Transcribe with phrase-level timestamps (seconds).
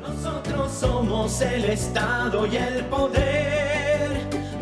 [0.00, 4.10] Nosotros somos el Estado y el poder.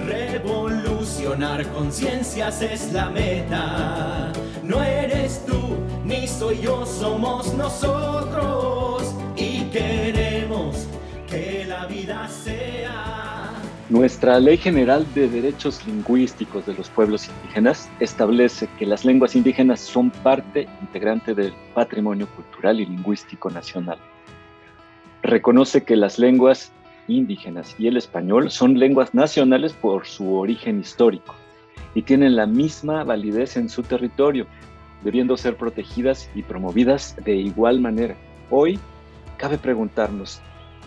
[0.05, 4.33] Revolucionar conciencias es la meta.
[4.65, 9.15] No eres tú ni soy yo, somos nosotros.
[9.37, 10.89] Y queremos
[11.29, 13.55] que la vida sea.
[13.91, 19.81] Nuestra Ley General de Derechos Lingüísticos de los Pueblos Indígenas establece que las lenguas indígenas
[19.81, 23.99] son parte integrante del patrimonio cultural y lingüístico nacional.
[25.29, 26.73] Reconoce que las lenguas
[27.07, 31.35] indígenas y el español son lenguas nacionales por su origen histórico
[31.95, 34.47] y tienen la misma validez en su territorio,
[35.05, 38.17] debiendo ser protegidas y promovidas de igual manera.
[38.49, 38.79] Hoy
[39.37, 40.41] cabe preguntarnos,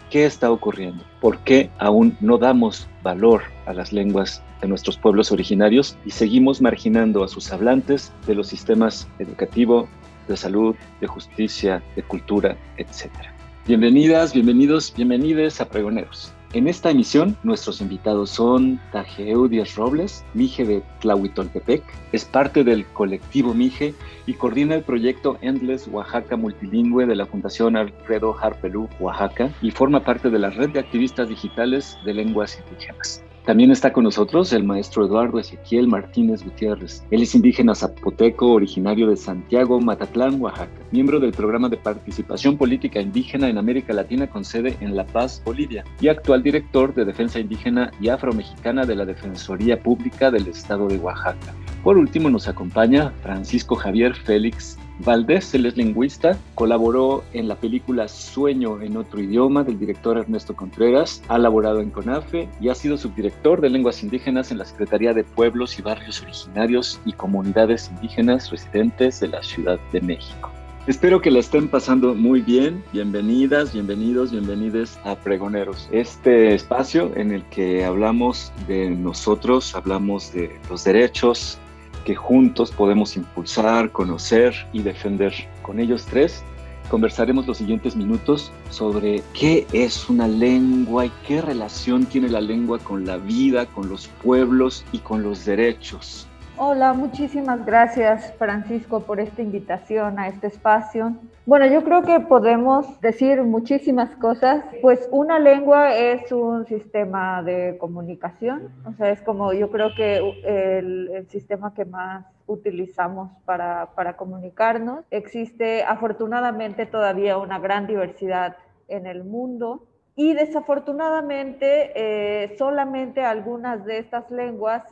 [0.09, 1.03] ¿qué está ocurriendo?
[1.19, 6.61] ¿Por qué aún no damos valor a las lenguas de nuestros pueblos originarios y seguimos
[6.61, 9.87] marginando a sus hablantes de los sistemas educativo,
[10.27, 13.35] de salud, de justicia, de cultura, etcétera?
[13.67, 16.33] Bienvenidas, bienvenidos, bienvenides a Pregoneros.
[16.53, 22.87] En esta emisión, nuestros invitados son Tajeu Díaz Robles, Mije de Tlahuitoltepec, es parte del
[22.87, 23.93] colectivo Mije
[24.25, 30.03] y coordina el proyecto Endless Oaxaca Multilingüe de la Fundación Alfredo Harpelú, Oaxaca, y forma
[30.03, 33.23] parte de la red de activistas digitales de lenguas indígenas.
[33.45, 37.03] También está con nosotros el maestro Eduardo Ezequiel Martínez Gutiérrez.
[37.09, 43.01] Él es indígena zapoteco, originario de Santiago, Matatlán, Oaxaca, miembro del programa de participación política
[43.01, 47.39] indígena en América Latina con sede en La Paz, Bolivia, y actual director de Defensa
[47.39, 51.55] Indígena y Afromexicana de la Defensoría Pública del Estado de Oaxaca.
[51.83, 58.07] Por último nos acompaña Francisco Javier Félix Valdés, él es lingüista, colaboró en la película
[58.07, 62.97] Sueño en otro idioma del director Ernesto Contreras, ha laborado en CONAFE y ha sido
[62.97, 68.51] subdirector de lenguas indígenas en la Secretaría de Pueblos y Barrios Originarios y Comunidades Indígenas
[68.51, 70.51] residentes de la Ciudad de México.
[70.87, 72.83] Espero que la estén pasando muy bien.
[72.91, 75.87] Bienvenidas, bienvenidos, bienvenides a Pregoneros.
[75.91, 81.59] Este espacio en el que hablamos de nosotros, hablamos de los derechos,
[82.03, 85.33] que juntos podemos impulsar, conocer y defender.
[85.61, 86.43] Con ellos tres
[86.89, 92.79] conversaremos los siguientes minutos sobre qué es una lengua y qué relación tiene la lengua
[92.79, 96.27] con la vida, con los pueblos y con los derechos.
[96.63, 101.15] Hola, muchísimas gracias Francisco por esta invitación a este espacio.
[101.47, 107.79] Bueno, yo creo que podemos decir muchísimas cosas, pues una lengua es un sistema de
[107.79, 113.87] comunicación, o sea, es como yo creo que el, el sistema que más utilizamos para,
[113.95, 115.03] para comunicarnos.
[115.09, 118.55] Existe afortunadamente todavía una gran diversidad
[118.87, 124.83] en el mundo y desafortunadamente, eh, solamente algunas de estas lenguas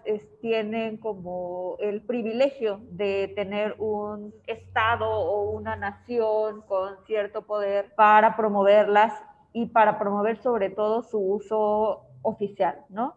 [0.41, 8.37] tienen como el privilegio de tener un Estado o una nación con cierto poder para
[8.37, 9.13] promoverlas
[9.51, 13.15] y para promover sobre todo su uso oficial, ¿no?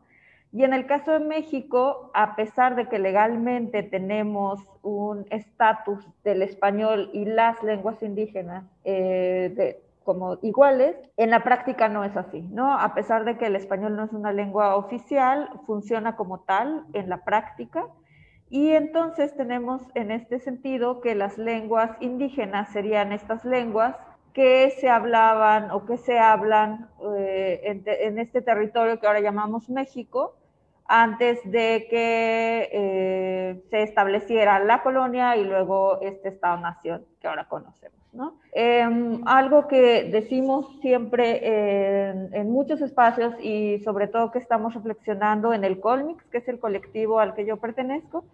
[0.54, 6.42] Y en el caso de México, a pesar de que legalmente tenemos un estatus del
[6.42, 12.42] español y las lenguas indígenas eh, de, como iguales, en la práctica no es así,
[12.42, 12.78] ¿no?
[12.78, 17.08] A pesar de que el español no es una lengua oficial, funciona como tal en
[17.08, 17.86] la práctica.
[18.50, 23.96] Y entonces tenemos en este sentido que las lenguas indígenas serían estas lenguas
[24.32, 30.36] que se hablaban o que se hablan eh, en, este territorio que ahora llamamos México,
[30.86, 38.01] antes de que eh, se estableciera la colonia y luego este Estado-nación que ahora conocemos.
[38.12, 38.34] ¿No?
[38.54, 38.86] Eh,
[39.24, 45.64] algo que decimos siempre en, en, muchos espacios y sobre todo que estamos reflexionando en
[45.64, 48.24] el Colmix, que es el colectivo al que yo pertenezco,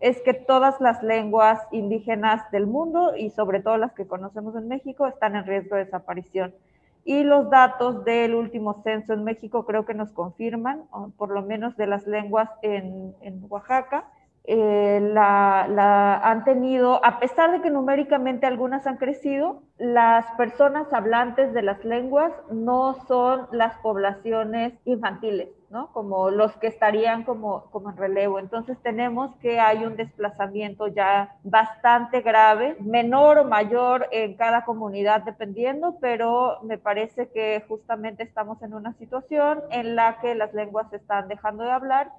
[0.00, 4.66] es que todas las lenguas indígenas del mundo y sobre todo las que conocemos en
[4.66, 6.54] México están en riesgo de desaparición.
[7.04, 10.82] Y los datos del último censo en México creo que nos confirman,
[11.16, 14.04] por lo menos de las lenguas en, en Oaxaca,
[14.44, 21.52] eh, la, han tenido, a pesar de que numéricamente algunas han crecido, las personas hablantes
[21.52, 25.92] de las lenguas no son las poblaciones infantiles, ¿no?
[25.92, 28.38] Como los que estarían como, como en relevo.
[28.38, 35.22] Entonces tenemos que hay un desplazamiento ya bastante grave, menor o mayor en cada comunidad
[35.22, 40.88] dependiendo, pero me parece que justamente estamos en una situación en la que las lenguas
[40.90, 42.10] se están dejando de hablar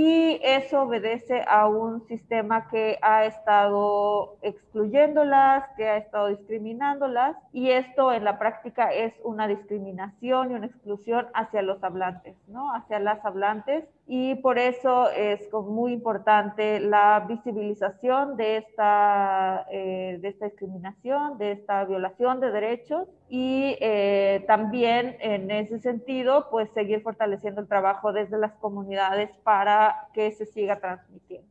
[0.00, 7.70] y eso obedece a un sistema que ha estado excluyéndolas, que ha estado discriminándolas y
[7.70, 12.72] esto en la práctica es una discriminación y una exclusión hacia los hablantes, ¿no?
[12.72, 20.28] Hacia las hablantes y por eso es muy importante la visibilización de esta, eh, de
[20.28, 27.02] esta discriminación, de esta violación de derechos y eh, también en ese sentido, pues seguir
[27.02, 31.46] fortaleciendo el trabajo desde las comunidades para que se siga transmitiendo.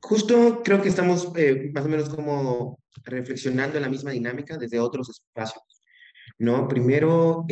[0.00, 4.78] Justo creo que estamos eh, más o menos como reflexionando en la misma dinámica desde
[4.78, 5.82] otros espacios,
[6.38, 6.68] ¿no?
[6.68, 7.44] Primero,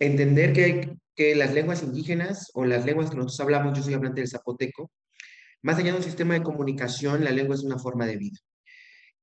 [0.00, 4.30] entender que las lenguas indígenas o las lenguas que nosotros hablamos, yo soy hablante del
[4.30, 4.90] zapoteco,
[5.62, 8.38] más allá de un sistema de comunicación, la lengua es una forma de vida.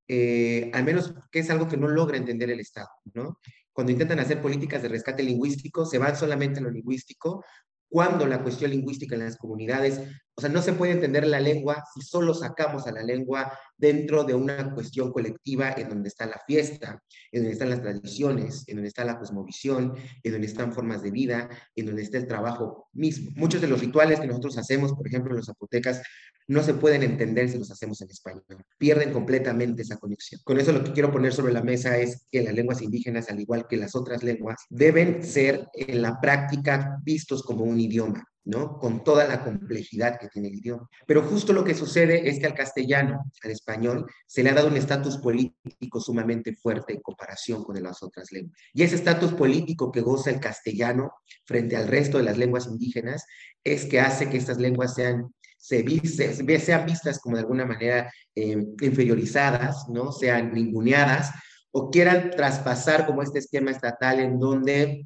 [0.08, 3.40] Eh, al menos que es algo que no logra entender el Estado, ¿no?
[3.74, 7.44] Cuando intentan hacer políticas de rescate lingüístico, se van solamente a lo lingüístico,
[7.90, 10.02] cuando la cuestión lingüística en las comunidades,
[10.38, 14.24] o sea, no se puede entender la lengua si solo sacamos a la lengua dentro
[14.24, 17.02] de una cuestión colectiva en donde está la fiesta,
[17.32, 21.10] en donde están las tradiciones, en donde está la cosmovisión, en donde están formas de
[21.10, 23.32] vida, en donde está el trabajo mismo.
[23.36, 26.04] Muchos de los rituales que nosotros hacemos, por ejemplo, en los zapotecas,
[26.48, 28.44] no se pueden entender si los hacemos en español.
[28.78, 30.40] Pierden completamente esa conexión.
[30.44, 33.40] Con eso lo que quiero poner sobre la mesa es que las lenguas indígenas, al
[33.40, 38.24] igual que las otras lenguas, deben ser en la práctica vistos como un idioma.
[38.48, 38.80] ¿No?
[38.80, 40.90] Con toda la complejidad que tiene el idioma.
[41.06, 44.70] Pero justo lo que sucede es que al castellano, al español, se le ha dado
[44.70, 48.58] un estatus político sumamente fuerte en comparación con las otras lenguas.
[48.74, 51.12] Y ese estatus político que goza el castellano
[51.46, 53.26] frente al resto de las lenguas indígenas
[53.64, 59.90] es que hace que estas lenguas sean se, vistas como de alguna manera eh, inferiorizadas,
[59.90, 60.14] ¿no?
[60.14, 61.32] Sean ninguneadas
[61.72, 65.06] o quieran traspasar como este esquema estatal en donde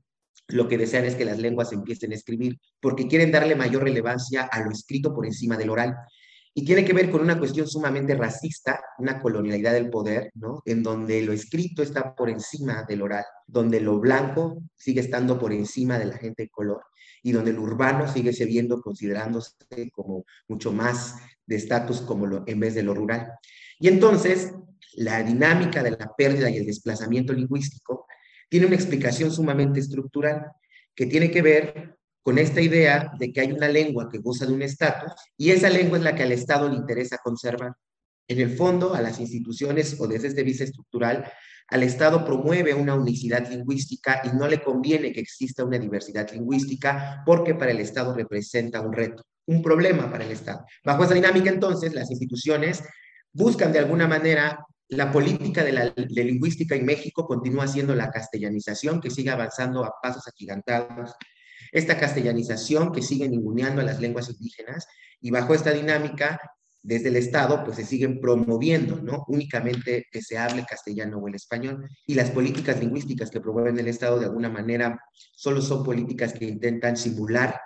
[0.52, 4.44] lo que desean es que las lenguas empiecen a escribir, porque quieren darle mayor relevancia
[4.44, 5.96] a lo escrito por encima del oral.
[6.54, 10.62] Y tiene que ver con una cuestión sumamente racista, una colonialidad del poder, ¿no?
[10.66, 15.54] En donde lo escrito está por encima del oral, donde lo blanco sigue estando por
[15.54, 16.82] encima de la gente de color
[17.24, 19.54] y donde el urbano sigue siendo considerándose
[19.94, 21.16] como mucho más
[21.46, 23.32] de estatus como lo, en vez de lo rural.
[23.80, 24.54] Y entonces,
[24.94, 28.08] la dinámica de la pérdida y el desplazamiento lingüístico
[28.52, 30.52] tiene una explicación sumamente estructural
[30.94, 34.52] que tiene que ver con esta idea de que hay una lengua que goza de
[34.52, 37.72] un estatus y esa lengua es la que al Estado le interesa conservar.
[38.28, 41.32] En el fondo, a las instituciones o desde este vista estructural,
[41.70, 47.24] al Estado promueve una unicidad lingüística y no le conviene que exista una diversidad lingüística
[47.26, 50.66] porque para el Estado representa un reto, un problema para el Estado.
[50.84, 52.84] Bajo esa dinámica, entonces, las instituciones
[53.32, 59.00] buscan de alguna manera la política de la lingüística en México continúa siendo la castellanización,
[59.00, 61.14] que sigue avanzando a pasos agigantados.
[61.72, 64.86] Esta castellanización que sigue ninguneando a las lenguas indígenas
[65.22, 66.42] y bajo esta dinámica
[66.84, 69.24] desde el Estado, pues se siguen promoviendo, ¿no?
[69.30, 71.88] Únicamente que se hable castellano o el español.
[72.06, 75.00] Y las políticas lingüísticas que promueven el Estado, de alguna manera,
[75.36, 77.58] solo son políticas que intentan simular,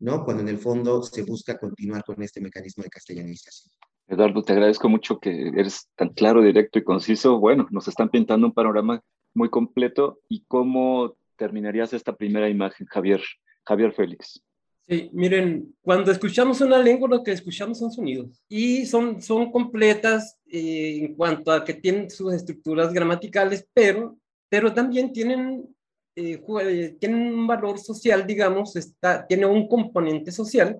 [0.00, 0.22] ¿no?
[0.22, 3.72] Cuando en el fondo se busca continuar con este mecanismo de castellanización.
[4.06, 7.38] Eduardo, te agradezco mucho que eres tan claro, directo y conciso.
[7.38, 10.20] Bueno, nos están pintando un panorama muy completo.
[10.28, 13.22] ¿Y cómo terminarías esta primera imagen, Javier?
[13.64, 14.42] Javier Félix.
[14.86, 20.38] Sí, miren, cuando escuchamos una lengua, lo que escuchamos son sonidos y son, son completas
[20.46, 24.18] eh, en cuanto a que tienen sus estructuras gramaticales, pero,
[24.50, 25.74] pero también tienen,
[26.14, 30.78] eh, eh, tienen un valor social, digamos, está, tiene un componente social,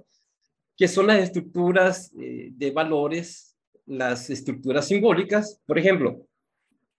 [0.77, 5.61] que son las estructuras de valores, las estructuras simbólicas.
[5.67, 6.27] Por ejemplo,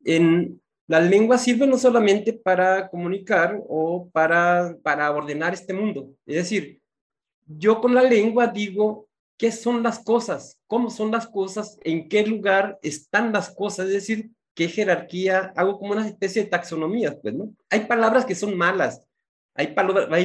[0.03, 6.35] en la lengua sirve no solamente para comunicar o para, para ordenar este mundo, es
[6.35, 6.79] decir,
[7.47, 12.25] yo con la lengua digo qué son las cosas, cómo son las cosas, en qué
[12.25, 17.33] lugar están las cosas, es decir, qué jerarquía, hago como una especie de taxonomía, pues,
[17.33, 17.53] ¿no?
[17.69, 19.05] Hay palabras que son malas,
[19.53, 19.67] hay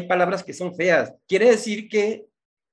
[0.07, 1.13] palabras que son feas.
[1.27, 2.27] Quiere decir que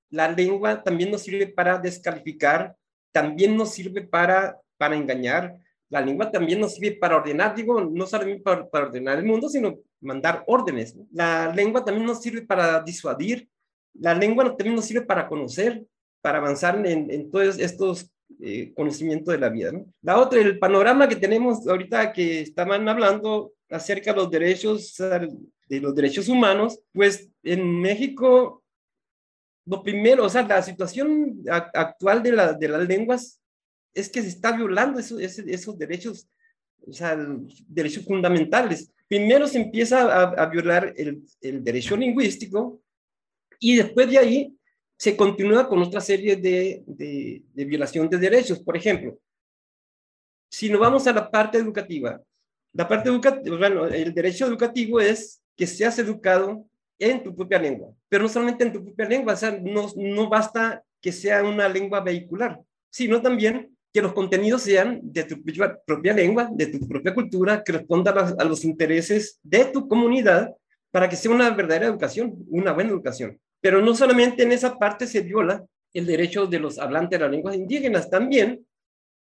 [0.10, 2.76] la lengua también nos sirve para descalificar,
[3.12, 5.58] también nos sirve para, para engañar,
[5.90, 9.48] la lengua también nos sirve para ordenar, digo, no solamente para, para ordenar el mundo,
[9.48, 10.96] sino mandar órdenes.
[11.12, 13.48] La lengua también nos sirve para disuadir,
[13.94, 15.86] la lengua también nos sirve para conocer,
[16.22, 18.12] para avanzar en, todos estos
[18.42, 19.72] eh, conocimientos de la vida.
[20.02, 24.96] La otra, el panorama que tenemos ahorita que estaban hablando acerca de los derechos,
[25.68, 28.64] de los derechos humanos, pues en México,
[29.68, 33.40] lo primero, o sea, la situación actual de, la, de las lenguas
[33.94, 36.30] es que se está violando esos, esos derechos,
[36.88, 37.18] o sea,
[37.68, 38.92] derechos fundamentales.
[39.10, 42.82] Primero se empieza a, a violar el, el derecho lingüístico
[43.60, 44.58] y después de ahí
[44.98, 48.60] se continúa con otra serie de, de, de, violación de derechos.
[48.60, 49.20] Por ejemplo,
[50.50, 52.22] si nos vamos a la parte educativa,
[52.72, 56.66] la parte educativa, bueno, el derecho educativo es que seas educado
[57.00, 60.30] en tu propia lengua, pero no solamente en tu propia lengua, o sea, no, no
[60.30, 65.44] basta que sea una lengua vehicular, sino también que los contenidos sean de tu
[65.86, 70.54] propia lengua, de tu propia cultura, que respondan a, a los intereses de tu comunidad
[70.92, 73.40] para que sea una verdadera educación, una buena educación.
[73.62, 77.32] Pero no solamente en esa parte se viola el derecho de los hablantes de las
[77.32, 78.66] lenguas indígenas, también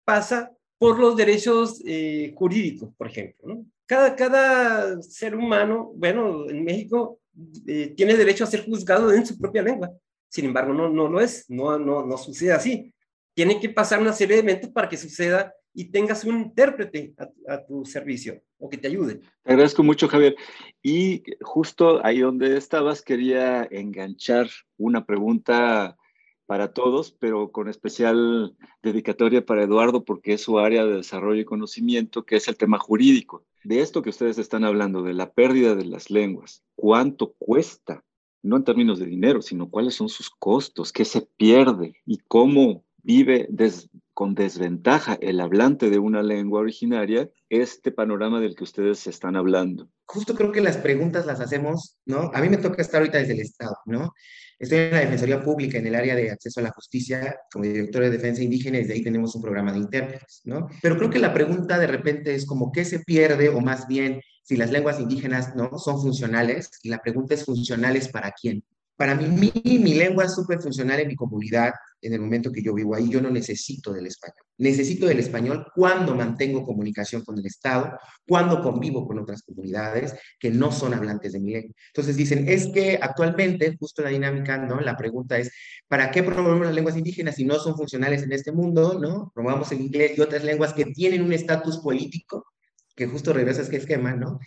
[0.04, 3.54] pasa por los derechos eh, jurídicos, por ejemplo.
[3.54, 3.66] ¿no?
[3.86, 7.20] Cada, cada ser humano, bueno, en México
[7.66, 9.90] eh, tiene derecho a ser juzgado en su propia lengua.
[10.28, 12.92] Sin embargo, no, no lo es, no, no, no sucede así.
[13.34, 17.54] Tiene que pasar una serie de eventos para que suceda y tengas un intérprete a,
[17.54, 19.16] a, tu servicio o que te ayude.
[19.42, 20.36] Te agradezco mucho, Javier.
[20.82, 25.96] Y justo ahí donde estabas, quería enganchar una pregunta
[26.46, 31.44] para todos, pero con especial dedicatoria para Eduardo, porque es su área de desarrollo y
[31.44, 33.44] conocimiento, que es el tema jurídico.
[33.62, 38.04] De esto que ustedes están hablando, de la pérdida de las lenguas, ¿cuánto cuesta?
[38.42, 42.84] No en términos de dinero, sino cuáles son sus costos, qué se pierde y cómo
[43.02, 49.06] vive des, con desventaja el hablante de una lengua originaria este panorama del que ustedes
[49.06, 49.88] están hablando.
[50.06, 52.30] Justo creo que las preguntas las hacemos, ¿no?
[52.32, 54.12] A mí me toca estar ahorita desde el Estado, ¿no?
[54.58, 58.02] Estoy en la Defensoría Pública en el área de acceso a la justicia como director
[58.02, 60.68] de defensa indígena y desde ahí tenemos un programa de intérpretes, ¿no?
[60.80, 64.20] Pero creo que la pregunta de repente es como qué se pierde o más bien
[64.44, 68.62] si las lenguas indígenas no son funcionales y la pregunta es funcionales para quién.
[68.96, 72.72] Para mí, mi, lengua es súper funcional en mi comunidad, en el momento que yo
[72.72, 74.36] vivo ahí, yo no necesito del español.
[74.58, 80.50] Necesito del español cuando mantengo comunicación con el Estado, cuando convivo con otras comunidades que
[80.50, 81.74] no son hablantes de mi lengua.
[81.88, 84.80] Entonces dicen, es que actualmente, justo la dinámica, ¿no?
[84.80, 85.50] La pregunta es,
[85.88, 89.32] ¿para qué promovemos las lenguas indígenas si no son funcionales en este mundo, ¿no?
[89.34, 92.46] Promovamos el inglés y otras lenguas que tienen un estatus político,
[92.94, 94.38] que justo regresa a este esquema, ¿no?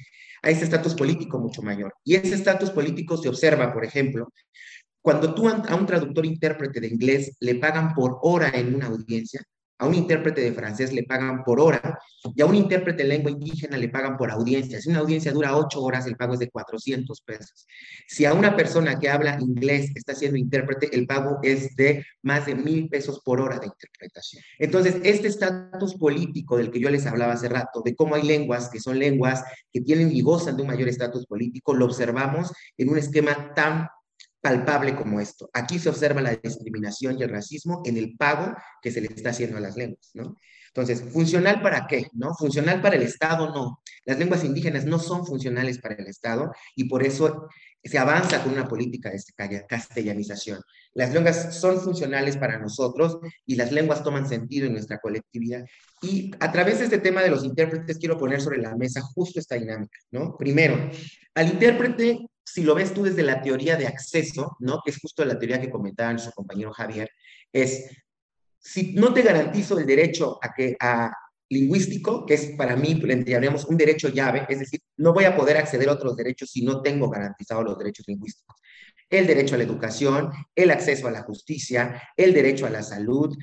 [0.48, 1.94] A ese estatus político mucho mayor.
[2.06, 4.32] Y ese estatus político se observa, por ejemplo,
[5.02, 9.44] cuando tú a un traductor intérprete de inglés le pagan por hora en una audiencia,
[9.80, 12.00] a un intérprete de francés le pagan por hora
[12.36, 14.82] y a un intérprete de lengua indígena le pagan por audiencia.
[14.82, 17.68] Si una audiencia dura ocho horas, el pago es de 400 pesos.
[18.08, 22.46] Si a una persona que habla inglés está siendo intérprete, el pago es de más
[22.46, 24.44] de mil pesos por hora de interpretación.
[24.58, 28.70] Entonces, este estatus político del que yo les hablaba hace rato, de cómo hay lenguas
[28.70, 32.90] que son lenguas que tienen y gozan de un mayor estatus político, lo observamos en
[32.90, 33.88] un esquema tan
[34.42, 35.50] palpable como esto.
[35.54, 39.30] Aquí se observa la discriminación y el racismo en el pago que se le está
[39.30, 40.38] haciendo a las lenguas, ¿no?
[40.68, 42.08] Entonces, ¿funcional para qué?
[42.14, 42.36] ¿No?
[42.36, 43.52] ¿Funcional para el Estado?
[43.52, 43.82] No.
[44.06, 47.48] Las lenguas indígenas no son funcionales para el Estado y por eso
[47.84, 50.62] se avanza con una política de castellanización.
[50.94, 55.66] Las lenguas son funcionales para nosotros y las lenguas toman sentido en nuestra colectividad.
[56.02, 59.40] Y a través de este tema de los intérpretes quiero poner sobre la mesa justo
[59.40, 60.36] esta dinámica, ¿no?
[60.38, 60.92] Primero,
[61.34, 64.80] al intérprete si lo ves tú desde la teoría de acceso, ¿no?
[64.84, 67.10] Que es justo la teoría que comentaba nuestro compañero Javier,
[67.52, 67.90] es
[68.58, 71.12] si no te garantizo el derecho a que a
[71.50, 75.58] lingüístico, que es para mí, entenderíamos un derecho llave, es decir, no voy a poder
[75.58, 78.56] acceder a otros derechos si no tengo garantizados los derechos lingüísticos.
[79.10, 83.36] El derecho a la educación, el acceso a la justicia, el derecho a la salud.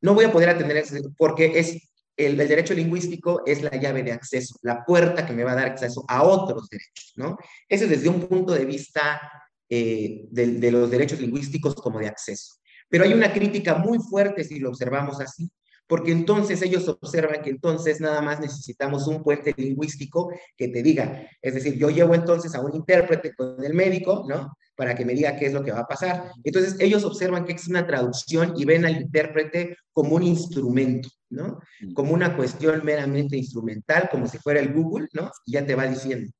[0.00, 0.82] No voy a poder atender
[1.18, 5.52] porque es el, derecho lingüístico es la llave de acceso, la puerta que me va
[5.52, 7.36] a dar acceso a otros derechos, ¿no?
[7.68, 9.20] Eso es desde un punto de vista
[9.68, 12.56] eh, de, de los derechos lingüísticos como de acceso.
[12.88, 15.50] Pero hay una crítica muy fuerte si lo observamos así,
[15.86, 21.28] porque entonces ellos observan que entonces nada más necesitamos un puente lingüístico que te diga,
[21.40, 24.56] es decir, yo llevo entonces a un intérprete con el médico, ¿no?
[24.76, 26.30] Para que me diga qué es lo que va a pasar.
[26.44, 31.60] Entonces ellos observan que es una traducción y ven al intérprete como un instrumento, ¿no?
[31.94, 35.30] Como una cuestión meramente instrumental, como si fuera el Google, ¿no?
[35.46, 36.30] Y ya te va diciendo.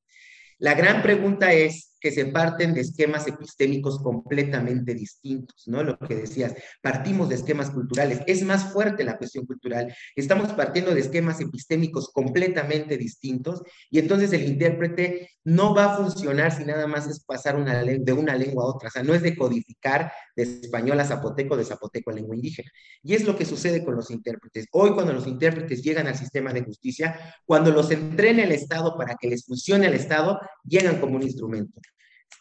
[0.59, 5.83] La gran pregunta es, que se parten de esquemas epistémicos completamente distintos, ¿no?
[5.83, 8.21] Lo que decías, partimos de esquemas culturales.
[8.27, 9.93] Es más fuerte la cuestión cultural.
[10.15, 16.51] Estamos partiendo de esquemas epistémicos completamente distintos y entonces el intérprete no va a funcionar
[16.51, 18.89] si nada más es pasar de una lengua a otra.
[18.89, 22.69] O sea, no es decodificar de español a zapoteco, de zapoteco a lengua indígena.
[23.03, 24.67] Y es lo que sucede con los intérpretes.
[24.71, 29.15] Hoy cuando los intérpretes llegan al sistema de justicia, cuando los entrena el Estado para
[29.15, 31.79] que les funcione el Estado, llegan como un instrumento.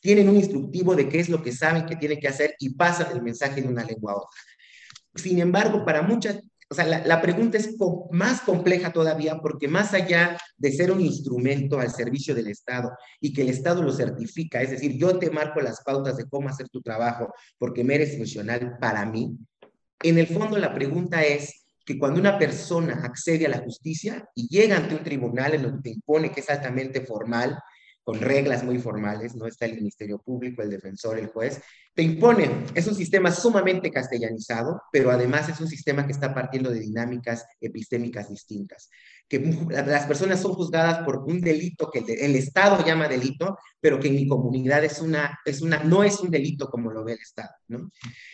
[0.00, 3.12] Tienen un instructivo de qué es lo que saben que tienen que hacer y pasan
[3.12, 4.41] el mensaje de una lengua a otra.
[5.15, 7.76] Sin embargo, para muchas, o sea, la, la, pregunta es
[8.11, 13.33] más compleja todavía porque más allá de ser un instrumento al servicio del Estado y
[13.33, 16.69] que el Estado lo certifica, es decir, yo te marco las pautas de cómo hacer
[16.69, 19.38] tu trabajo porque me eres funcional para mí,
[20.03, 24.49] en el fondo la pregunta es que cuando una persona accede a la justicia y
[24.49, 27.59] llega ante un tribunal en donde te impone que es altamente formal,
[28.07, 31.61] con reglas muy formales, no está el Ministerio Público, el defensor, el juez,
[31.93, 32.65] te impone.
[32.73, 37.45] Es un sistema sumamente castellanizado, pero además es un sistema que está partiendo de dinámicas
[37.61, 38.91] epistémicas distintas.
[39.29, 44.07] Que las personas son juzgadas por un delito que el, Estado llama delito, pero que
[44.07, 47.19] en mi comunidad es una, es una, no es un delito como lo ve el
[47.19, 47.57] Estado.
[47.67, 47.91] ¿no?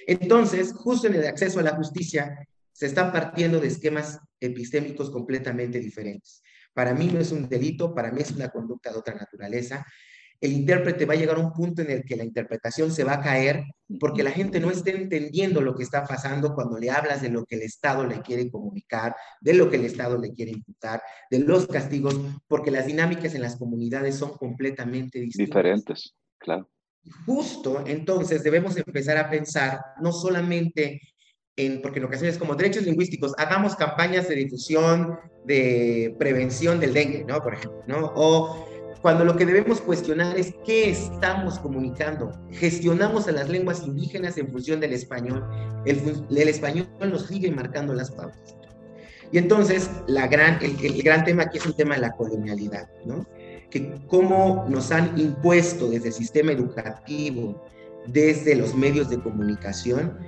[0.07, 5.81] Entonces, justo en el acceso a la justicia, se están partiendo de esquemas epistémicos completamente
[5.81, 6.43] diferentes.
[6.75, 9.85] Para mí no es un delito, para mí es una conducta de otra naturaleza.
[10.41, 13.14] El intérprete va a llegar a un punto en el que la interpretación se va
[13.14, 13.62] a caer
[14.00, 17.45] porque la gente no está entendiendo lo que está pasando cuando le hablas de lo
[17.45, 21.00] que el Estado le quiere comunicar, de lo que el Estado le quiere imputar,
[21.31, 25.49] de los castigos, porque las dinámicas en las comunidades son completamente distintas.
[25.49, 26.69] Diferentes, claro.
[27.26, 31.00] Justo entonces debemos empezar a pensar no solamente
[31.82, 37.42] porque en ocasiones como derechos lingüísticos, hagamos campañas de difusión, de prevención del dengue, ¿no?
[37.42, 38.12] Por ejemplo, ¿no?
[38.14, 38.66] O
[39.02, 42.32] cuando lo que debemos cuestionar es qué estamos comunicando.
[42.52, 45.44] Gestionamos a las lenguas indígenas en función del español.
[45.85, 48.56] El, el español nos sigue marcando las pautas.
[49.30, 52.88] Y entonces, la gran, el, el, gran tema aquí es el tema de la colonialidad,
[53.04, 53.26] ¿no?
[53.71, 57.62] Que cómo nos han impuesto desde el sistema educativo,
[58.06, 60.18] desde los medios de comunicación,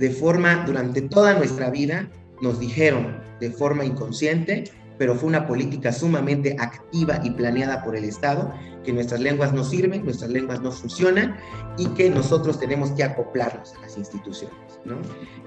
[0.00, 2.08] de forma, durante toda nuestra vida,
[2.40, 4.64] nos dijeron de forma inconsciente,
[5.00, 8.52] pero fue una política sumamente activa y planeada por el Estado,
[8.84, 11.38] que nuestras lenguas no sirven, nuestras lenguas no funcionan
[11.78, 14.58] y que nosotros tenemos que acoplarnos a las instituciones.
[14.84, 14.96] ¿no?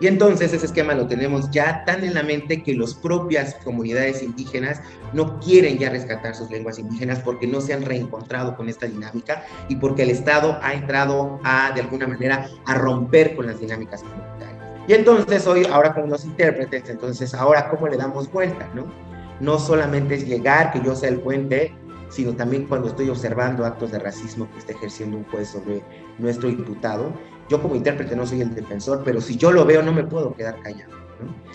[0.02, 4.24] Y entonces ese esquema lo tenemos ya tan en la mente que las propias comunidades
[4.24, 4.82] indígenas
[5.14, 9.46] no quieren ya rescatar sus lenguas indígenas porque no se han reencontrado con esta dinámica
[9.70, 14.02] y porque el Estado ha entrado a, de alguna manera, a romper con las dinámicas
[14.02, 14.64] comunitarias.
[14.88, 19.13] Y entonces hoy, ahora con los intérpretes, entonces ahora cómo le damos vuelta, ¿no?
[19.40, 21.74] No solamente es llegar, que yo sea el puente,
[22.10, 25.82] sino también cuando estoy observando actos de racismo que está ejerciendo un juez sobre
[26.20, 27.12] nuestro imputado.
[27.50, 30.34] Yo como intérprete no soy el defensor, pero si yo lo veo no me puedo
[30.34, 30.94] quedar callado.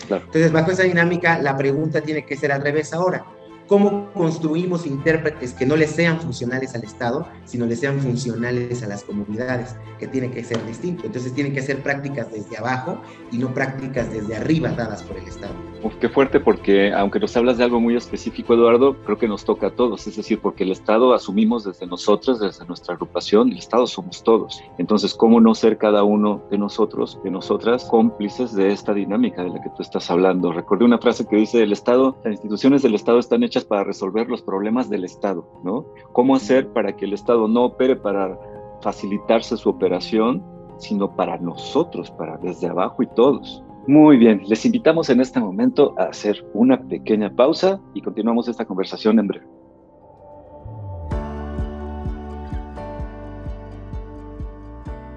[0.09, 3.25] Entonces, bajo esa dinámica, la pregunta tiene que ser al revés ahora
[3.69, 8.87] cómo construimos intérpretes que no les sean funcionales al Estado, sino les sean funcionales a
[8.87, 11.05] las comunidades, que tiene que ser distinto.
[11.05, 12.99] Entonces tienen que ser prácticas desde abajo
[13.31, 15.53] y no prácticas desde arriba dadas por el Estado.
[15.83, 19.45] Uf, qué fuerte, porque aunque nos hablas de algo muy específico, Eduardo, creo que nos
[19.45, 23.59] toca a todos, es decir, porque el Estado asumimos desde nosotros, desde nuestra agrupación, el
[23.59, 24.61] Estado somos todos.
[24.79, 29.49] Entonces, ¿cómo no ser cada uno de nosotros, de nosotras, cómplices de esta dinámica de
[29.49, 30.51] la que tú estás hablando?
[30.51, 34.29] Recordé una frase que dice, el Estado, las instituciones del Estado están hechas para resolver
[34.29, 35.85] los problemas del Estado, ¿no?
[36.13, 38.39] ¿Cómo hacer para que el Estado no opere para
[38.81, 40.43] facilitarse su operación,
[40.77, 43.63] sino para nosotros, para desde abajo y todos?
[43.87, 48.65] Muy bien, les invitamos en este momento a hacer una pequeña pausa y continuamos esta
[48.65, 49.45] conversación en breve.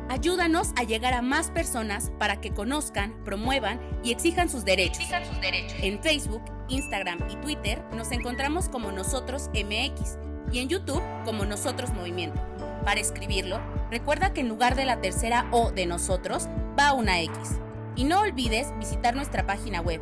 [0.08, 4.98] Ayúdanos a llegar a más personas para que conozcan, promuevan y exijan sus derechos.
[4.98, 5.76] Exijan sus derechos.
[5.82, 10.18] En Facebook, Instagram y Twitter nos encontramos como Nosotros MX
[10.50, 12.40] y en YouTube como Nosotros Movimiento.
[12.84, 17.58] Para escribirlo, recuerda que en lugar de la tercera O de nosotros va una X.
[17.94, 20.00] Y no olvides visitar nuestra página web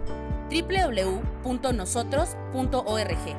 [0.50, 3.36] www.nosotros.org.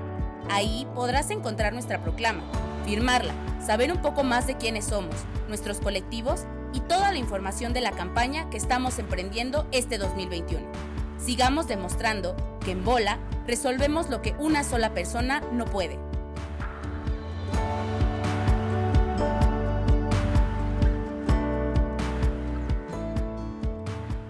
[0.50, 2.44] Ahí podrás encontrar nuestra proclama,
[2.86, 3.34] firmarla,
[3.66, 5.16] saber un poco más de quiénes somos,
[5.48, 10.91] nuestros colectivos y toda la información de la campaña que estamos emprendiendo este 2021.
[11.22, 16.00] Sigamos demostrando que en Bola resolvemos lo que una sola persona no puede.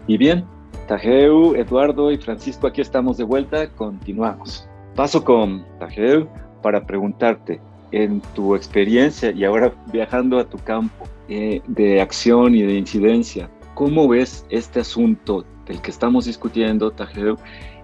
[0.08, 0.45] Y bien,
[0.89, 4.67] Tajeu, Eduardo y Francisco, aquí estamos de vuelta, continuamos.
[4.93, 6.27] Paso con Tajeu
[6.62, 12.62] para preguntarte, en tu experiencia y ahora viajando a tu campo eh, de acción y
[12.62, 17.38] de incidencia, ¿cómo ves este asunto del que estamos discutiendo, Tajeu,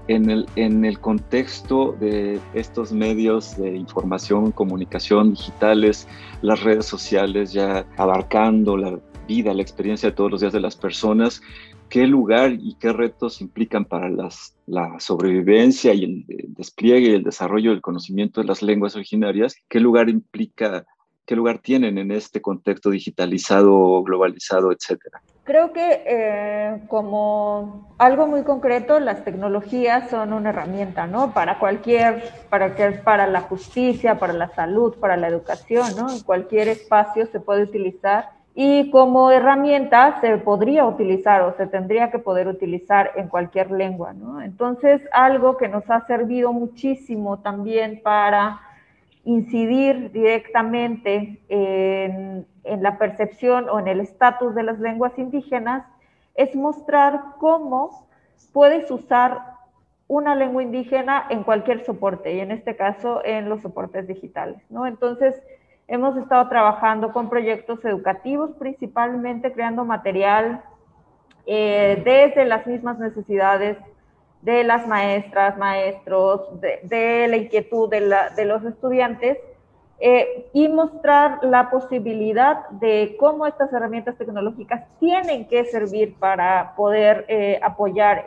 [0.09, 6.07] en el, en el contexto de estos medios de información, comunicación digitales,
[6.41, 10.75] las redes sociales ya abarcando la vida, la experiencia de todos los días de las
[10.75, 11.41] personas,
[11.89, 17.23] qué lugar y qué retos implican para las, la sobrevivencia y el despliegue y el
[17.23, 20.85] desarrollo del conocimiento de las lenguas originarias, qué lugar implica,
[21.27, 25.21] qué lugar tienen en este contexto digitalizado, globalizado, etcétera.
[25.43, 31.33] Creo que eh, como algo muy concreto, las tecnologías son una herramienta, ¿no?
[31.33, 36.09] Para cualquier, para que para la justicia, para la salud, para la educación, ¿no?
[36.09, 42.09] En cualquier espacio se puede utilizar y como herramienta se podría utilizar o se tendría
[42.09, 44.41] que poder utilizar en cualquier lengua, ¿no?
[44.41, 48.61] Entonces, algo que nos ha servido muchísimo también para
[49.27, 55.85] incidir directamente en, la percepción o en el estatus de las lenguas indígenas
[56.35, 58.07] es mostrar cómo
[58.51, 59.41] puedes usar
[60.07, 64.85] una lengua indígena en cualquier soporte y en este caso en los soportes digitales, ¿no?
[64.85, 65.41] Entonces,
[65.89, 70.61] Hemos estado trabajando con proyectos educativos, principalmente creando material
[71.45, 73.77] eh, desde las mismas necesidades
[74.41, 79.37] de las maestras, maestros, de, la inquietud de, los estudiantes
[79.99, 87.25] eh, y mostrar la posibilidad de cómo estas herramientas tecnológicas tienen que servir para poder
[87.27, 88.25] eh, apoyar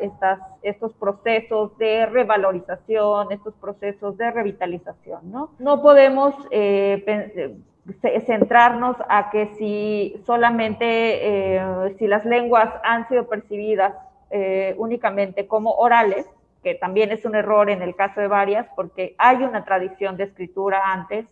[0.63, 5.31] estos procesos de revalorización, estos procesos de revitalización.
[5.31, 7.55] No, no podemos eh,
[8.27, 11.63] centrarnos a que si solamente,
[11.99, 13.95] si las lenguas han sido percibidas
[14.77, 16.27] únicamente como orales,
[16.63, 20.25] que también es un error en el caso de varias, porque hay una tradición de
[20.25, 21.27] escritura antes,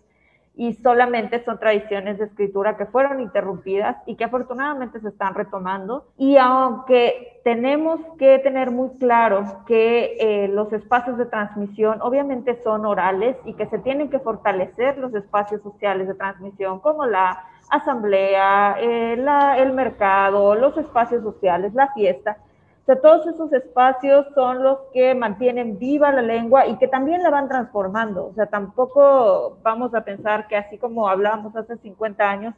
[0.58, 6.08] y solamente son tradiciones de escritura que fueron interrumpidas y que afortunadamente se están retomando.
[6.18, 12.87] Y aunque tenemos que tener muy claro que eh, los espacios de transmisión obviamente son
[12.87, 18.78] orales y que se tienen que fortalecer los espacios sociales de transmisión como la asamblea,
[18.80, 19.12] eh,
[19.58, 22.37] el mercado, los espacios sociales, la fiesta,
[22.88, 27.29] sea, todos esos espacios son los que mantienen viva la lengua y que también la
[27.29, 28.29] van transformando.
[28.29, 32.55] O sea, tampoco vamos a pensar que así como hablábamos hace 50 años,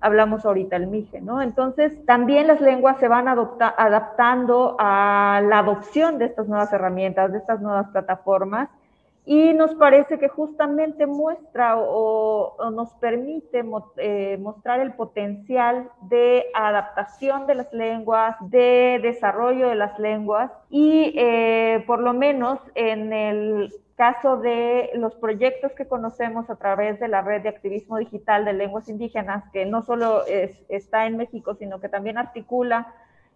[0.00, 1.42] hablamos ahorita el mije, ¿no?
[1.42, 7.38] Entonces, también las lenguas se van adaptando a la adopción de estas nuevas herramientas, de
[7.38, 8.70] estas nuevas plataformas
[9.26, 13.64] y nos parece que justamente muestra o, nos permite
[13.96, 21.14] eh, mostrar el potencial de adaptación de las lenguas, de desarrollo de las lenguas y
[21.16, 27.08] eh, por lo menos en el caso de los proyectos que conocemos a través de
[27.08, 31.80] la red de activismo digital de lenguas indígenas, que no solo está en México, sino
[31.80, 32.92] que también articula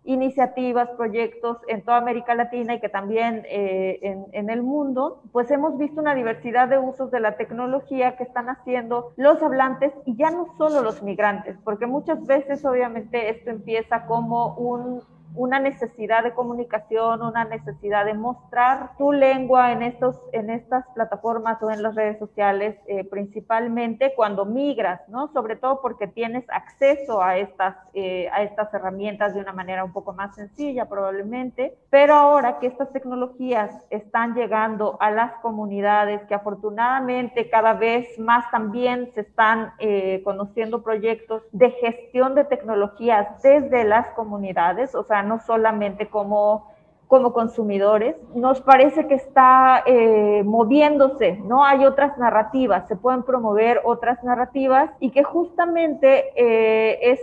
[0.09, 5.51] iniciativas, proyectos en toda América Latina y que también eh, en, en, el mundo, pues
[5.51, 10.17] hemos visto una diversidad de usos de la tecnología que están haciendo los hablantes y
[10.17, 15.03] ya no solo los migrantes, porque muchas veces obviamente esto empieza como un
[15.35, 21.63] una necesidad de comunicación, una necesidad de mostrar tu lengua en, estos, en estas plataformas
[21.63, 25.29] o en las redes sociales, eh, principalmente cuando migras, ¿no?
[25.33, 29.93] Sobre todo porque tienes acceso a estas, eh, a estas herramientas de una manera un
[29.93, 36.35] poco más sencilla probablemente, pero ahora que estas tecnologías están llegando a las comunidades, que
[36.35, 43.85] afortunadamente cada vez más también se están eh, conociendo proyectos de gestión de tecnologías desde
[43.85, 46.69] las comunidades, o sea, no solamente como,
[47.07, 51.65] como consumidores, nos parece que está eh, moviéndose, ¿no?
[51.65, 57.17] Hay otras narrativas, se pueden promover otras narrativas y que justamente eh,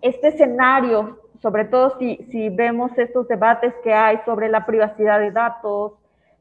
[0.00, 5.30] este escenario, sobre todo si, si vemos estos debates que hay sobre la privacidad de
[5.30, 5.92] datos,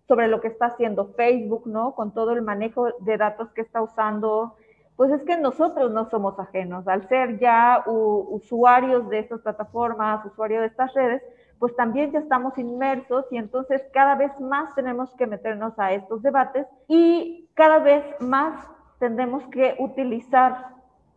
[0.08, 1.93] sobre lo que está haciendo Facebook, ¿no?
[1.95, 4.55] Con todo el manejo de datos que está usando
[4.95, 6.88] pues es que nosotros no somos ajenos.
[6.88, 11.21] Al ser ya usuarios de estas plataformas, usuarios de estas redes,
[11.60, 16.21] pues también ya estamos inmersos y entonces cada vez más tenemos que meternos a estos
[16.21, 18.67] debates y cada vez más
[18.99, 20.75] tendremos que utilizar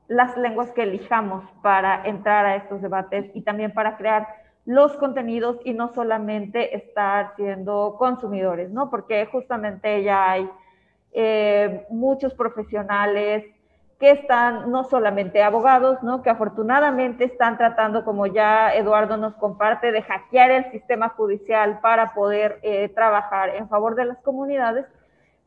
[0.08, 4.26] las lenguas que elijamos para entrar a estos debates y también para crear
[4.64, 8.90] los contenidos y no solamente estar siendo consumidores, ¿no?
[8.90, 10.50] Porque justamente ya hay
[11.12, 13.44] eh, muchos profesionales,
[13.98, 16.22] que están no solamente abogados, ¿no?
[16.22, 22.14] que afortunadamente están tratando, como ya Eduardo nos comparte, de hackear el sistema judicial para
[22.14, 24.86] poder eh, trabajar en favor de las comunidades,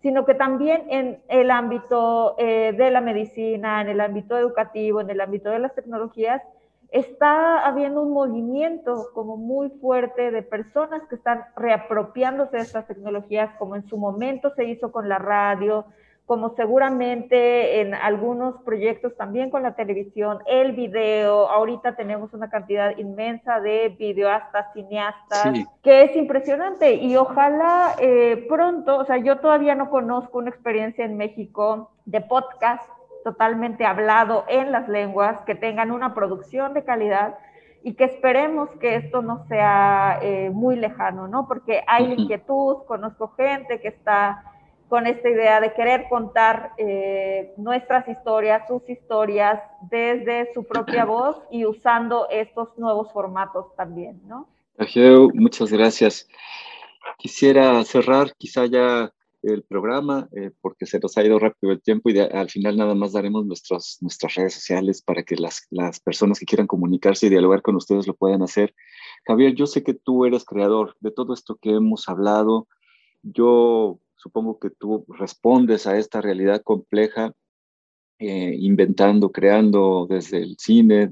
[0.01, 5.09] sino que también en el ámbito eh, de la medicina, en el ámbito educativo, en
[5.09, 6.41] el ámbito de las tecnologías,
[6.89, 13.55] está habiendo un movimiento como muy fuerte de personas que están reapropiándose de estas tecnologías,
[13.57, 15.85] como en su momento se hizo con la radio,
[16.31, 22.95] como seguramente en algunos proyectos también con la televisión, el video, ahorita tenemos una cantidad
[22.97, 25.51] inmensa de videoastas, cineastas,
[25.83, 26.93] que es impresionante.
[26.93, 32.21] Y ojalá eh, pronto, o sea, yo todavía no conozco una experiencia en México de
[32.21, 32.89] podcast
[33.25, 37.39] totalmente hablado en las lenguas, que tengan una producción de calidad
[37.83, 41.45] y que esperemos que esto no sea eh, muy lejano, ¿no?
[41.45, 44.45] Porque hay inquietud, conozco gente que está
[44.91, 49.57] con esta idea de querer contar eh, nuestras historias, sus historias
[49.89, 54.49] desde su propia voz y usando estos nuevos formatos también, ¿no?
[55.33, 56.27] muchas gracias.
[57.17, 62.09] Quisiera cerrar quizá ya el programa eh, porque se nos ha ido rápido el tiempo
[62.09, 66.37] y al final nada más daremos nuestras nuestras redes sociales para que las, las personas
[66.37, 68.75] que quieran comunicarse y dialogar con ustedes lo puedan hacer.
[69.25, 72.67] Javier, yo sé que tú eres creador de todo esto que hemos hablado.
[73.23, 77.33] Yo Supongo que tú respondes a esta realidad compleja
[78.19, 81.09] eh, inventando, creando desde el cine.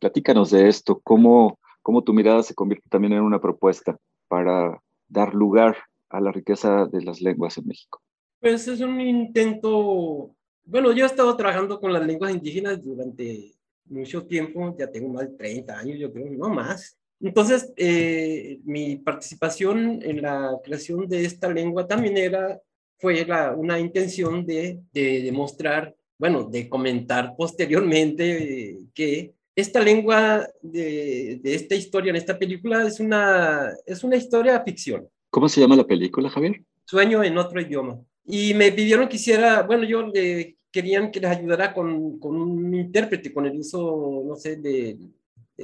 [0.00, 5.32] platícanos de esto, cómo, cómo tu mirada se convierte también en una propuesta para dar
[5.32, 5.76] lugar
[6.08, 8.02] a la riqueza de las lenguas en México.
[8.40, 10.34] Pues es un intento,
[10.64, 15.30] bueno, yo he estado trabajando con las lenguas indígenas durante mucho tiempo, ya tengo más
[15.30, 16.99] de 30 años, yo creo, no más.
[17.20, 22.60] Entonces, eh, mi participación en la creación de esta lengua también era,
[22.98, 31.74] fue una intención de, demostrar, bueno, de comentar posteriormente eh, que esta lengua de, esta
[31.74, 35.06] historia en esta película es una, es una historia ficción.
[35.28, 36.62] ¿Cómo se llama la película, Javier?
[36.86, 38.00] Sueño en otro idioma.
[38.24, 42.74] Y me pidieron que hiciera, bueno, yo le, querían que les ayudara con, con un
[42.74, 44.96] intérprete, con el uso, no sé, de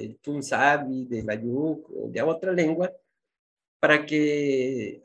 [0.00, 2.92] de Tunsabi, de Layuk o de otra lengua,
[3.80, 5.00] para que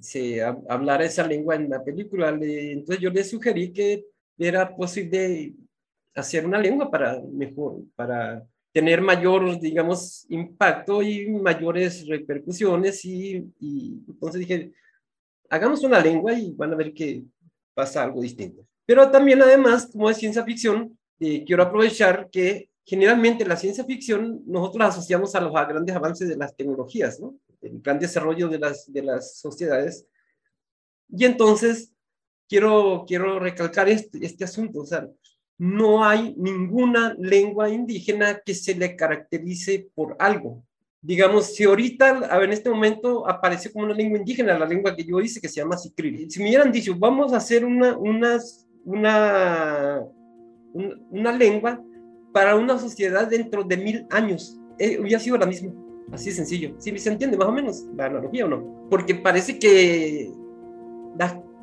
[0.00, 2.30] se hablara esa lengua en la película.
[2.30, 4.04] Entonces yo le sugerí que
[4.38, 5.54] era posible
[6.14, 13.36] hacer una lengua para mejor, para tener mayor, digamos, impacto y mayores repercusiones y,
[14.08, 14.72] entonces dije,
[15.50, 17.22] hagamos una lengua y van a ver que
[17.74, 18.66] pasa algo distinto.
[18.86, 24.42] Pero también además, como es ciencia ficción, eh, quiero aprovechar que generalmente la ciencia ficción
[24.46, 27.36] nosotros la asociamos a los grandes avances de las tecnologías, ¿no?
[27.60, 30.06] El gran desarrollo de las, de las sociedades.
[31.08, 31.92] Y entonces
[32.48, 35.08] quiero, quiero recalcar este, este asunto, o sea,
[35.58, 40.64] no hay ninguna lengua indígena que se le caracterice por algo.
[41.00, 45.20] Digamos, si ahorita, en este momento apareció como una lengua indígena, la lengua que yo
[45.20, 46.30] hice, que se llama Sicriri.
[46.30, 48.40] Si me hubieran dicho, vamos a hacer una, una,
[48.84, 50.02] una,
[50.72, 51.84] una lengua
[52.32, 54.58] para una sociedad dentro de mil años.
[54.78, 55.72] Eh, hubiera sido la misma.
[56.10, 56.74] Así de sencillo.
[56.78, 58.86] ¿Sí se entiende más o menos la analogía o no?
[58.90, 60.30] Porque parece que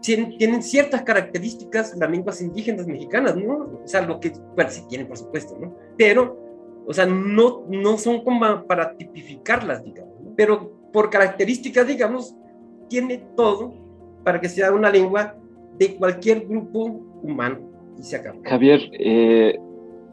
[0.01, 3.81] tienen ciertas características las lenguas indígenas mexicanas, ¿no?
[3.83, 5.75] O sea, lo que, bueno, sí tienen, por supuesto, ¿no?
[5.97, 6.37] Pero,
[6.87, 12.35] o sea, no, no son como para tipificarlas, digamos, Pero por características, digamos,
[12.87, 13.73] tiene todo
[14.23, 15.35] para que sea una lengua
[15.77, 16.85] de cualquier grupo
[17.21, 17.59] humano
[17.97, 18.39] y se acaba.
[18.43, 19.59] Javier, eh,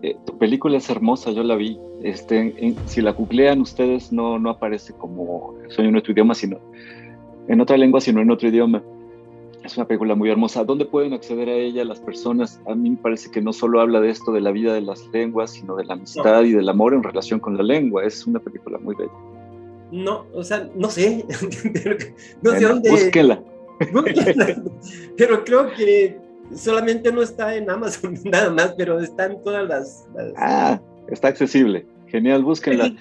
[0.02, 1.78] eh, tu película es hermosa, yo la vi.
[2.02, 6.58] Este, si la googlean ustedes no, no aparece como soy en otro idioma, sino
[7.48, 8.82] en otra lengua, sino en otro idioma.
[9.64, 10.62] Es una película muy hermosa.
[10.64, 12.60] ¿Dónde pueden acceder a ella las personas?
[12.66, 15.08] A mí me parece que no solo habla de esto, de la vida de las
[15.12, 18.04] lenguas, sino de la amistad y del amor en relación con la lengua.
[18.04, 19.10] Es una película muy bella.
[19.90, 21.24] No, o sea, no sé.
[22.42, 22.90] no sé dónde.
[22.90, 23.42] Búsquela.
[25.16, 26.16] Pero creo que
[26.54, 30.08] solamente no está en Amazon nada más, pero está en todas las...
[30.36, 31.86] Ah, está accesible.
[32.06, 32.94] Genial, búsquenla.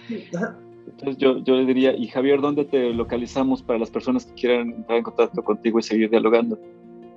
[0.88, 4.70] Entonces yo, yo le diría, y Javier, ¿dónde te localizamos para las personas que quieran
[4.72, 6.58] entrar en contacto contigo y seguir dialogando?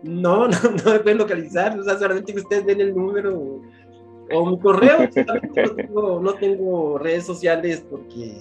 [0.03, 3.61] No, no, no me pueden localizar, o sea, solamente que ustedes den el número
[4.33, 4.99] o, mi correo.
[5.27, 8.35] no, tengo, no, tengo, redes sociales porque,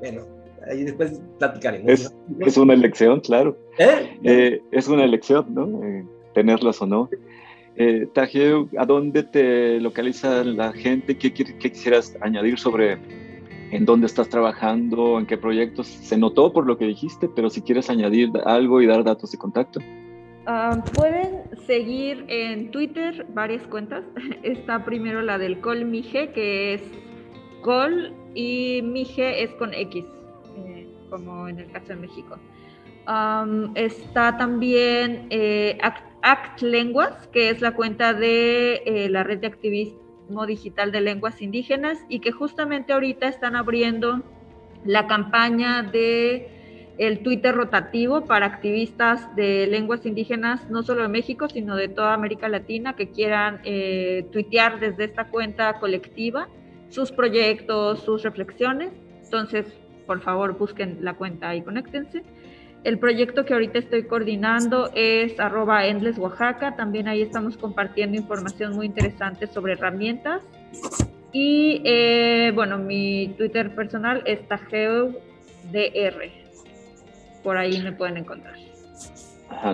[0.00, 0.22] bueno,
[0.68, 1.90] ahí después platicaremos.
[1.90, 3.56] Es, es una elección, claro.
[3.78, 4.18] ¿Eh?
[4.22, 5.84] Eh, es una elección, ¿no?
[5.84, 7.08] Eh, tenerlas o no.
[7.76, 8.08] Eh,
[8.78, 11.16] ¿a dónde te localiza la gente?
[11.16, 12.98] ¿Qué, quisieras añadir sobre
[13.70, 15.86] en dónde estás trabajando, en qué proyectos?
[15.86, 19.38] Se notó por lo que dijiste, pero si quieres añadir algo y dar datos de
[19.38, 19.80] contacto.
[20.44, 24.04] Ah, pueden seguir en Twitter varias cuentas.
[24.42, 26.82] Está primero la del Col Mije, que es
[27.62, 30.04] Col y Mije es con X,
[30.56, 32.36] eh, como en el caso de México.
[33.74, 35.78] está también eh,
[36.60, 41.98] Lenguas, que es la cuenta de eh, la red de activismo digital de lenguas indígenas
[42.08, 44.22] y que justamente ahorita están abriendo
[44.84, 46.48] la campaña de
[46.98, 52.14] el Twitter rotativo para activistas de lenguas indígenas, no solo de México, sino de toda
[52.14, 56.48] América Latina, que quieran eh, tuitear desde esta cuenta colectiva
[56.90, 58.92] sus proyectos, sus reflexiones.
[59.24, 59.66] Entonces,
[60.06, 62.22] por favor, busquen la cuenta y conéctense.
[62.84, 66.74] El proyecto que ahorita estoy coordinando es arroba Endless Oaxaca.
[66.74, 70.42] También ahí estamos compartiendo información muy interesante sobre herramientas.
[71.32, 75.14] Y eh, bueno, mi Twitter personal es TajeoDR.
[77.42, 78.56] Por ahí me pueden encontrar.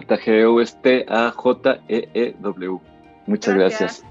[0.07, 2.81] Tajeo es T-A-J-E-E-W.
[3.27, 4.05] Muchas gracias.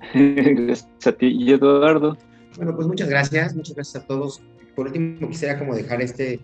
[0.14, 0.88] Gracias.
[1.06, 1.26] a ti.
[1.26, 2.16] Y Eduardo.
[2.56, 3.54] Bueno, pues muchas gracias.
[3.54, 4.40] Muchas gracias a todos.
[4.76, 6.38] Por último, quisiera como dejar este,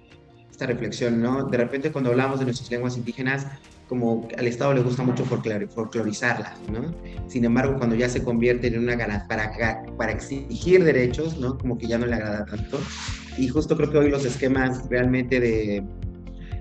[0.55, 1.45] esta reflexión, ¿no?
[1.45, 3.47] De repente cuando hablamos de nuestras lenguas indígenas,
[3.88, 6.95] como al Estado le gusta mucho folclorizarlas, ¿no?
[7.27, 8.97] Sin embargo, cuando ya se convierte en una
[9.29, 9.57] para,
[9.99, 11.59] para exigir derechos, ¿no?
[11.59, 12.79] Como que ya no le agrada tanto.
[13.37, 15.85] Y justo creo que hoy los esquemas realmente de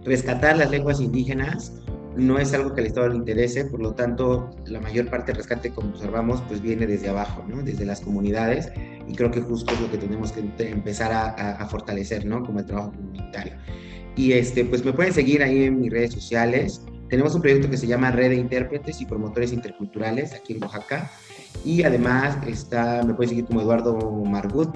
[0.06, 1.74] rescatar las lenguas indígenas
[2.18, 5.38] no es algo que al Estado le interese, por lo tanto, la mayor parte del
[5.38, 7.62] rescate, como observamos, pues viene desde abajo, ¿no?
[7.62, 8.72] Desde las comunidades,
[9.08, 12.44] y creo que justo es lo que tenemos que empezar a, a fortalecer, ¿no?
[12.44, 13.54] Como el trabajo comunitario.
[14.16, 16.82] Y este, pues me pueden seguir ahí en mis redes sociales.
[17.10, 21.12] Tenemos un proyecto que se llama Red de Intérpretes y Promotores Interculturales aquí en Oaxaca.
[21.66, 24.76] Y además está, me pueden seguir como Eduardo Margut.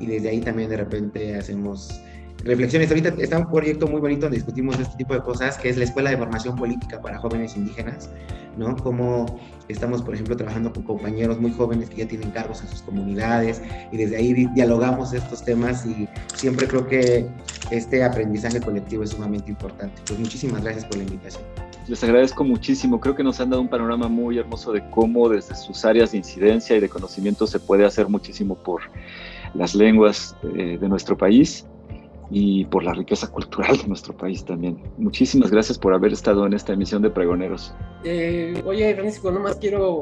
[0.00, 2.00] Y desde ahí también de repente hacemos
[2.44, 2.88] reflexiones.
[2.90, 5.84] Ahorita está un proyecto muy bonito donde discutimos este tipo de cosas, que es la
[5.84, 8.10] Escuela de Formación Política para Jóvenes Indígenas,
[8.56, 8.76] ¿no?
[8.76, 12.82] Cómo estamos, por ejemplo, trabajando con compañeros muy jóvenes que ya tienen cargos en sus
[12.82, 17.26] comunidades y desde ahí dialogamos estos temas y siempre creo que
[17.70, 20.00] este aprendizaje colectivo es sumamente importante.
[20.06, 21.42] Pues muchísimas gracias por la invitación.
[21.86, 23.00] Les agradezco muchísimo.
[23.00, 26.18] Creo que nos han dado un panorama muy hermoso de cómo desde sus áreas de
[26.18, 28.82] incidencia y de conocimiento se puede hacer muchísimo por
[29.54, 31.64] las lenguas eh, de nuestro país
[32.30, 34.82] y por la riqueza cultural de nuestro país también.
[34.98, 37.74] Muchísimas gracias por haber estado en esta emisión de Pregoneros.
[38.04, 40.00] Eh, oye, Francisco, nomás quiero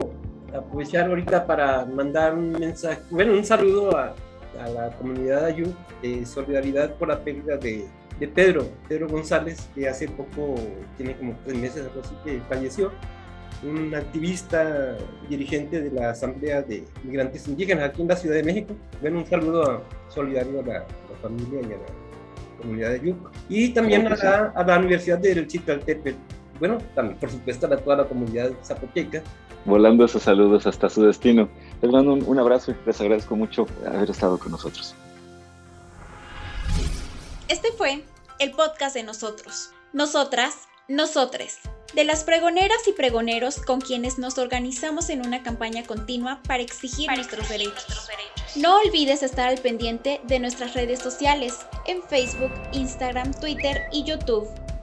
[0.54, 4.14] aprovechar ahorita para mandar un mensaje, bueno, un saludo a,
[4.60, 7.86] a la comunidad Ayú de solidaridad por la pérdida de,
[8.18, 10.54] de, Pedro, Pedro González, que hace poco,
[10.96, 12.90] tiene como tres meses así, que falleció,
[13.62, 14.96] un activista
[15.28, 18.74] dirigente de la Asamblea de Migrantes Indígenas aquí en la Ciudad de México.
[19.00, 22.05] Bueno, un saludo solidario a la, a la familia y a la
[22.56, 25.46] comunidad de Yuc, y también a la, a la Universidad del.
[26.58, 29.22] Bueno, también, por supuesto, a toda la comunidad zapoteca.
[29.64, 31.48] Volando esos saludos hasta su destino.
[31.82, 34.94] Les mando un, un abrazo y les agradezco mucho haber estado con nosotros.
[37.48, 38.04] Este fue
[38.38, 39.70] el podcast de nosotros.
[39.92, 41.60] Nosotras, nosotres
[41.94, 47.10] de las pregoneras y pregoneros con quienes nos organizamos en una campaña continua para exigir,
[47.10, 48.08] nuestros, derechos.
[48.56, 51.54] No olvides estar al pendiente de nuestras redes sociales
[51.86, 54.48] en Facebook, Instagram, Twitter y YouTube